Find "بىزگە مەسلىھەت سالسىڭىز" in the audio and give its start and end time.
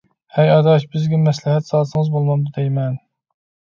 0.95-2.13